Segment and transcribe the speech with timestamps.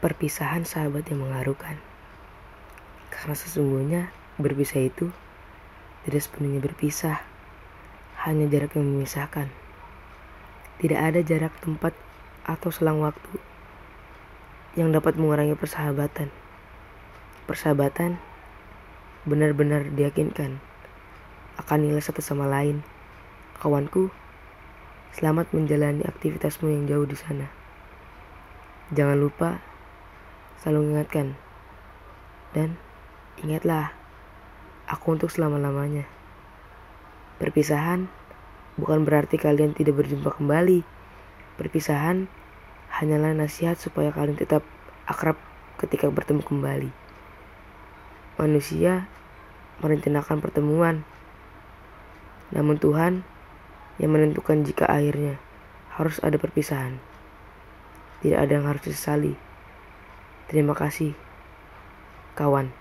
[0.00, 1.76] Perpisahan sahabat yang mengharukan.
[3.12, 4.08] Karena sesungguhnya
[4.40, 5.12] berpisah itu
[6.08, 7.20] tidak sepenuhnya berpisah.
[8.24, 9.52] Hanya jarak yang memisahkan.
[10.80, 11.92] Tidak ada jarak tempat
[12.48, 13.36] atau selang waktu
[14.72, 16.32] yang dapat mengurangi persahabatan.
[17.44, 18.16] Persahabatan
[19.28, 20.64] benar-benar diyakinkan
[21.60, 22.80] akan nilai satu sama lain.
[23.60, 24.08] Kawanku,
[25.12, 27.52] selamat menjalani aktivitasmu yang jauh di sana.
[28.96, 29.60] Jangan lupa
[30.60, 31.36] selalu ingatkan.
[32.52, 32.76] Dan
[33.40, 33.96] ingatlah,
[34.84, 36.04] aku untuk selama-lamanya.
[37.40, 38.12] Perpisahan
[38.76, 40.84] bukan berarti kalian tidak berjumpa kembali.
[41.56, 42.28] Perpisahan
[42.92, 44.60] hanyalah nasihat supaya kalian tetap
[45.08, 45.40] akrab
[45.80, 46.90] ketika bertemu kembali.
[48.36, 49.08] Manusia
[49.80, 51.08] merencanakan pertemuan,
[52.52, 53.24] namun Tuhan
[53.96, 55.40] yang menentukan jika akhirnya
[55.96, 57.00] harus ada perpisahan.
[58.20, 59.49] Tidak ada yang harus disesali.
[60.50, 61.14] Terima kasih,
[62.34, 62.79] kawan.